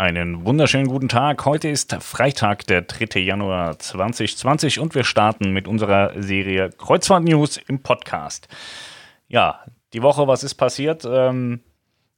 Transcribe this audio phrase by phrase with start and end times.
[0.00, 1.44] Einen wunderschönen guten Tag.
[1.44, 3.18] Heute ist Freitag, der 3.
[3.18, 8.46] Januar 2020 und wir starten mit unserer Serie Kreuzfahrt News im Podcast.
[9.26, 9.58] Ja,
[9.92, 11.04] die Woche, was ist passiert?
[11.04, 11.62] Ähm,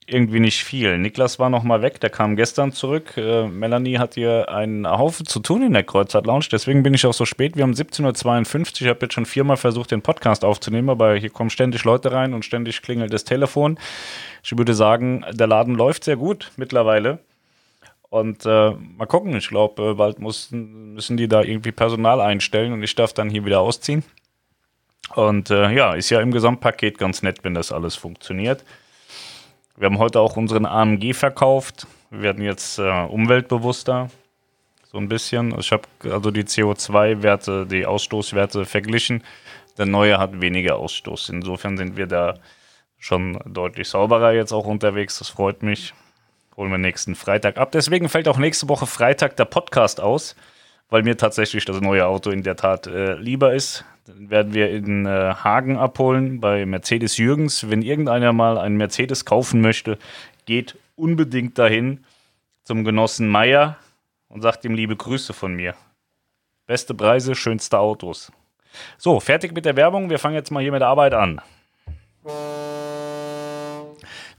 [0.06, 0.98] irgendwie nicht viel.
[0.98, 3.16] Niklas war noch mal weg, der kam gestern zurück.
[3.16, 7.06] Äh, Melanie hat hier einen Haufen zu tun in der Kreuzfahrt Lounge, deswegen bin ich
[7.06, 7.56] auch so spät.
[7.56, 8.82] Wir haben 17.52 Uhr.
[8.82, 12.34] Ich habe jetzt schon viermal versucht, den Podcast aufzunehmen, aber hier kommen ständig Leute rein
[12.34, 13.78] und ständig klingelt das Telefon.
[14.42, 17.20] Ich würde sagen, der Laden läuft sehr gut mittlerweile.
[18.10, 22.72] Und äh, mal gucken, ich glaube, äh, bald mussten, müssen die da irgendwie Personal einstellen
[22.72, 24.02] und ich darf dann hier wieder ausziehen.
[25.14, 28.64] Und äh, ja, ist ja im Gesamtpaket ganz nett, wenn das alles funktioniert.
[29.76, 31.86] Wir haben heute auch unseren AMG verkauft.
[32.10, 34.10] Wir werden jetzt äh, umweltbewusster.
[34.90, 35.56] So ein bisschen.
[35.58, 39.22] Ich habe also die CO2-Werte, die Ausstoßwerte verglichen.
[39.78, 41.28] Der neue hat weniger Ausstoß.
[41.28, 42.34] Insofern sind wir da
[42.98, 45.18] schon deutlich sauberer jetzt auch unterwegs.
[45.20, 45.94] Das freut mich
[46.56, 47.72] holen wir nächsten Freitag ab.
[47.72, 50.36] Deswegen fällt auch nächste Woche Freitag der Podcast aus,
[50.88, 53.84] weil mir tatsächlich das neue Auto in der Tat äh, lieber ist.
[54.06, 57.70] Dann werden wir in äh, Hagen abholen bei Mercedes Jürgens.
[57.70, 59.98] Wenn irgendeiner mal einen Mercedes kaufen möchte,
[60.46, 62.04] geht unbedingt dahin
[62.64, 63.76] zum Genossen Meier
[64.28, 65.74] und sagt ihm liebe Grüße von mir.
[66.66, 68.30] Beste Preise, schönste Autos.
[68.96, 70.10] So, fertig mit der Werbung.
[70.10, 71.40] Wir fangen jetzt mal hier mit der Arbeit an.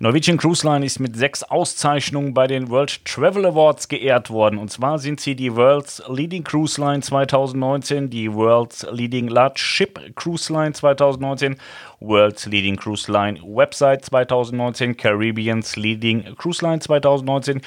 [0.03, 4.57] Norwegian Cruise Line ist mit sechs Auszeichnungen bei den World Travel Awards geehrt worden.
[4.57, 9.99] Und zwar sind sie die World's Leading Cruise Line 2019, die World's Leading Large Ship
[10.15, 11.55] Cruise Line 2019
[12.01, 17.61] World's Leading Cruise Line Website 2019, Caribbean's Leading Cruise Line 2019,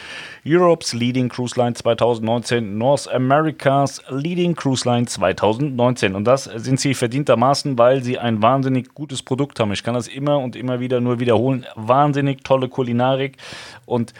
[0.44, 6.16] Europe's Leading Cruise Line 2019, North America's Leading Cruise Line 2019.
[6.16, 9.72] Und das sind sie verdientermaßen, weil sie ein wahnsinnig gutes Produkt haben.
[9.72, 11.64] Ich kann das immer und immer wieder nur wiederholen.
[11.77, 13.36] Wahnsinnig tolle Kulinarik
[13.86, 14.14] und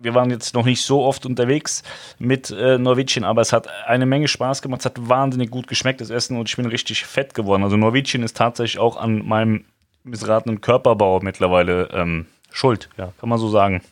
[0.00, 1.82] wir waren jetzt noch nicht so oft unterwegs
[2.18, 4.80] mit äh, Norwegian, aber es hat eine Menge Spaß gemacht.
[4.80, 7.62] Es hat wahnsinnig gut geschmeckt, das Essen, und ich bin richtig fett geworden.
[7.62, 9.66] Also Norwegian ist tatsächlich auch an meinem
[10.02, 13.82] missratenen Körperbau mittlerweile ähm, schuld, ja, kann man so sagen.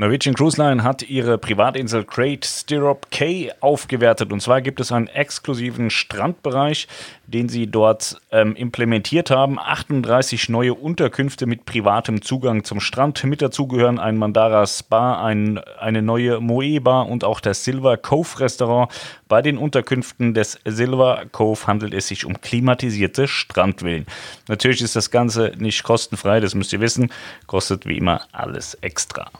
[0.00, 4.32] Norwegian Cruise Line hat ihre Privatinsel Great Stirrup Cay aufgewertet.
[4.32, 6.88] Und zwar gibt es einen exklusiven Strandbereich,
[7.26, 9.58] den sie dort ähm, implementiert haben.
[9.58, 13.22] 38 neue Unterkünfte mit privatem Zugang zum Strand.
[13.24, 17.98] Mit dazu gehören ein Mandara Spa, ein, eine neue Moe Bar und auch das Silver
[17.98, 18.90] Cove Restaurant.
[19.28, 24.06] Bei den Unterkünften des Silver Cove handelt es sich um klimatisierte Strandvillen.
[24.48, 27.12] Natürlich ist das Ganze nicht kostenfrei, das müsst ihr wissen.
[27.46, 29.30] Kostet wie immer alles extra.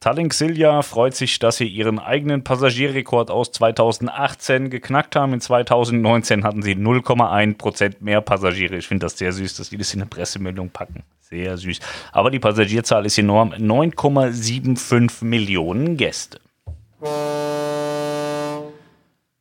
[0.00, 5.34] Tallink Silja freut sich, dass sie ihren eigenen Passagierrekord aus 2018 geknackt haben.
[5.34, 8.76] In 2019 hatten sie 0,1% mehr Passagiere.
[8.76, 11.02] Ich finde das sehr süß, dass die das in eine Pressemeldung packen.
[11.20, 11.80] Sehr süß.
[12.12, 13.52] Aber die Passagierzahl ist enorm.
[13.52, 16.40] 9,75 Millionen Gäste.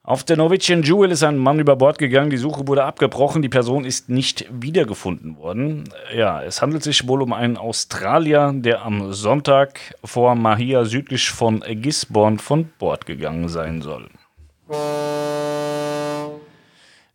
[0.09, 2.31] Auf der Norwegian Jewel ist ein Mann über Bord gegangen.
[2.31, 3.44] Die Suche wurde abgebrochen.
[3.44, 5.84] Die Person ist nicht wiedergefunden worden.
[6.12, 11.59] Ja, es handelt sich wohl um einen Australier, der am Sonntag vor Mahia südlich von
[11.59, 14.09] Gisborne von Bord gegangen sein soll.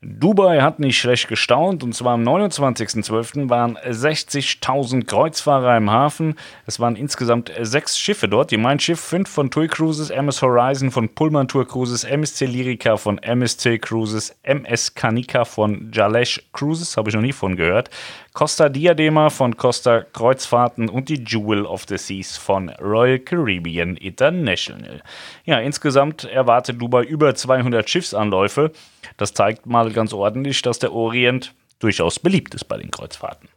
[0.07, 3.49] Dubai hat nicht schlecht gestaunt und zwar am 29.12.
[3.49, 6.35] waren 60.000 Kreuzfahrer im Hafen.
[6.67, 8.51] Es waren insgesamt sechs Schiffe dort.
[8.51, 12.99] Die Mein Schiff, fünf von TUI Cruises, MS Horizon von Pullman Tour Cruises, MSC Lyrica
[12.99, 17.89] von MSC Cruises, MS Kanika von Jalesh Cruises, habe ich noch nie von gehört,
[18.35, 25.03] Costa Diadema von Costa Kreuzfahrten und die Jewel of the Seas von Royal Caribbean International.
[25.45, 28.73] Ja, insgesamt erwartet Dubai über 200 Schiffsanläufe.
[29.17, 33.49] Das zeigt mal ganz ordentlich, dass der Orient durchaus beliebt ist bei den Kreuzfahrten.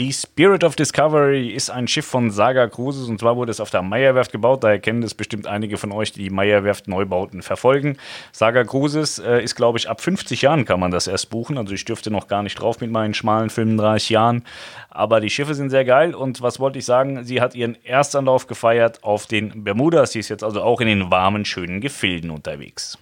[0.00, 3.68] Die Spirit of Discovery ist ein Schiff von Saga Cruises und zwar wurde es auf
[3.68, 4.64] der Meyerwerft gebaut.
[4.64, 7.98] Daher kennen das bestimmt einige von euch, die die Meyerwerft Neubauten verfolgen.
[8.32, 11.58] Saga Cruises äh, ist, glaube ich, ab 50 Jahren kann man das erst buchen.
[11.58, 14.44] Also ich dürfte noch gar nicht drauf mit meinen schmalen 35 Jahren.
[14.88, 17.24] Aber die Schiffe sind sehr geil und was wollte ich sagen?
[17.24, 20.12] Sie hat ihren Erstanlauf gefeiert auf den Bermudas.
[20.12, 22.96] Sie ist jetzt also auch in den warmen, schönen Gefilden unterwegs.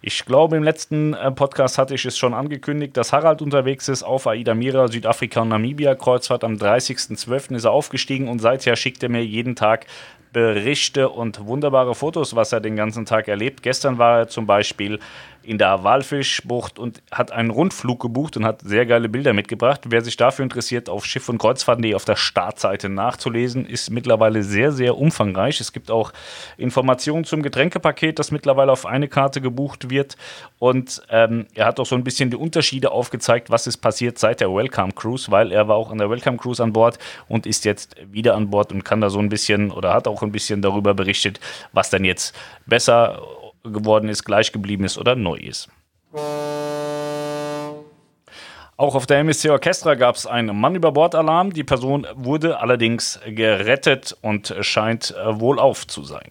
[0.00, 4.02] Ich glaube, im letzten äh, Podcast hatte ich es schon angekündigt, dass Harald unterwegs ist
[4.02, 6.44] auf Aida Mira, Südafrika und Namibia Kreuzfahrt.
[6.44, 7.56] Am 30.12.
[7.56, 9.86] ist er aufgestiegen und seither schickt er mir jeden Tag
[10.32, 13.62] Berichte und wunderbare Fotos, was er den ganzen Tag erlebt.
[13.62, 14.98] Gestern war er zum Beispiel
[15.48, 19.80] in der Walfischbucht und hat einen Rundflug gebucht und hat sehr geile Bilder mitgebracht.
[19.86, 24.72] Wer sich dafür interessiert, auf Schiff- und Kreuzfahrten.de auf der Startseite nachzulesen, ist mittlerweile sehr,
[24.72, 25.58] sehr umfangreich.
[25.60, 26.12] Es gibt auch
[26.58, 30.18] Informationen zum Getränkepaket, das mittlerweile auf eine Karte gebucht wird.
[30.58, 34.40] Und ähm, er hat auch so ein bisschen die Unterschiede aufgezeigt, was ist passiert seit
[34.40, 37.64] der Welcome Cruise, weil er war auch an der Welcome Cruise an Bord und ist
[37.64, 40.60] jetzt wieder an Bord und kann da so ein bisschen oder hat auch ein bisschen
[40.60, 41.40] darüber berichtet,
[41.72, 42.34] was dann jetzt
[42.66, 43.22] besser
[43.68, 45.68] geworden ist, gleich geblieben ist oder neu ist.
[48.76, 51.52] Auch auf der MSC Orchestra gab es einen Mann über Bord Alarm.
[51.52, 56.30] Die Person wurde allerdings gerettet und scheint wohlauf zu sein.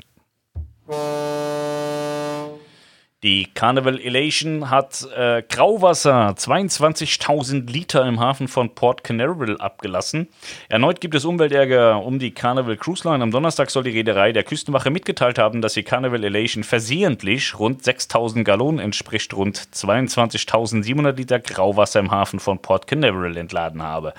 [3.24, 10.28] Die Carnival Elation hat äh, Grauwasser 22.000 Liter im Hafen von Port Canaveral abgelassen.
[10.69, 13.24] Erneut gibt es Umweltärger um die Carnival Cruise Line.
[13.24, 17.81] Am Donnerstag soll die Reederei der Küstenwache mitgeteilt haben, dass die Carnival Elation versehentlich rund
[17.81, 24.13] 6.000 Gallonen entspricht rund 22.700 Liter Grauwasser im Hafen von Port Canaveral entladen habe.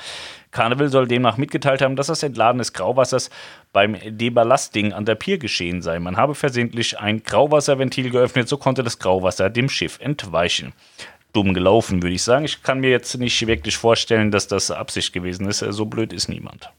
[0.50, 3.30] Carnival soll demnach mitgeteilt haben, dass das Entladen des Grauwassers
[3.72, 5.98] beim Deballasting an der Pier geschehen sei.
[5.98, 10.72] Man habe versehentlich ein Grauwasserventil geöffnet, so konnte das Grauwasser dem Schiff entweichen.
[11.32, 12.44] Dumm gelaufen, würde ich sagen.
[12.44, 15.58] Ich kann mir jetzt nicht wirklich vorstellen, dass das Absicht gewesen ist.
[15.58, 16.70] So blöd ist niemand.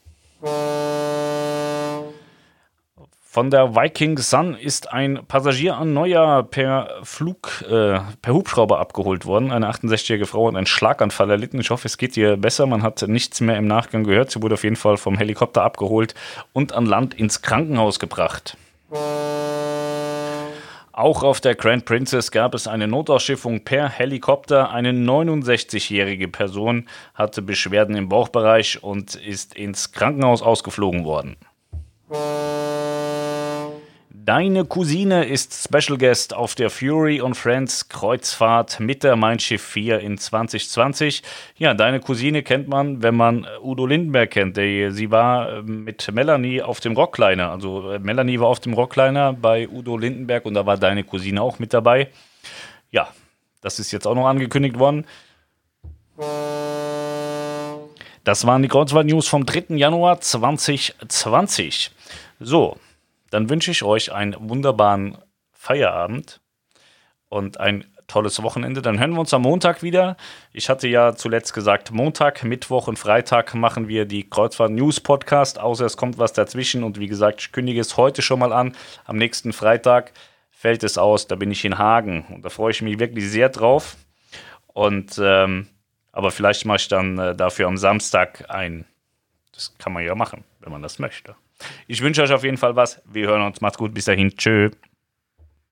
[3.31, 9.27] Von der Viking Sun ist ein Passagier an Neujahr per Flug, äh, per Hubschrauber abgeholt
[9.27, 9.51] worden.
[9.51, 11.59] Eine 68-jährige Frau hat einen Schlaganfall erlitten.
[11.59, 12.65] Ich hoffe, es geht ihr besser.
[12.65, 14.31] Man hat nichts mehr im Nachgang gehört.
[14.31, 16.15] Sie wurde auf jeden Fall vom Helikopter abgeholt
[16.53, 18.57] und an Land ins Krankenhaus gebracht.
[20.91, 24.71] Auch auf der Grand Princess gab es eine Notausschiffung per Helikopter.
[24.71, 31.35] Eine 69-jährige Person hatte Beschwerden im Bauchbereich und ist ins Krankenhaus ausgeflogen worden.
[34.29, 39.63] Deine Cousine ist Special Guest auf der Fury und Friends Kreuzfahrt mit der Mein Schiff
[39.63, 41.23] 4 in 2020.
[41.57, 44.55] Ja, deine Cousine kennt man, wenn man Udo Lindenberg kennt.
[44.55, 47.49] Sie war ähm, mit Melanie auf dem Rockliner.
[47.49, 51.41] Also äh, Melanie war auf dem Rockliner bei Udo Lindenberg und da war deine Cousine
[51.41, 52.09] auch mit dabei.
[52.91, 53.07] Ja,
[53.61, 55.07] das ist jetzt auch noch angekündigt worden.
[58.23, 59.75] Das waren die Kreuzfahrt-News vom 3.
[59.75, 61.89] Januar 2020.
[62.39, 62.77] So,
[63.31, 65.17] dann wünsche ich euch einen wunderbaren
[65.51, 66.41] Feierabend
[67.27, 68.81] und ein tolles Wochenende.
[68.81, 70.17] Dann hören wir uns am Montag wieder.
[70.51, 75.59] Ich hatte ja zuletzt gesagt, Montag, Mittwoch und Freitag machen wir die Kreuzfahrt News Podcast,
[75.59, 76.83] außer es kommt was dazwischen.
[76.83, 78.75] Und wie gesagt, ich kündige es heute schon mal an.
[79.05, 80.11] Am nächsten Freitag
[80.49, 83.49] fällt es aus, da bin ich in Hagen und da freue ich mich wirklich sehr
[83.49, 83.95] drauf.
[84.67, 85.67] Und ähm,
[86.11, 88.85] aber vielleicht mache ich dann äh, dafür am Samstag ein.
[89.53, 91.35] Das kann man ja machen, wenn man das möchte.
[91.87, 93.01] Ich wünsche euch auf jeden Fall was.
[93.05, 93.61] Wir hören uns.
[93.61, 93.93] Macht's gut.
[93.93, 94.35] Bis dahin.
[94.35, 94.69] Tschö.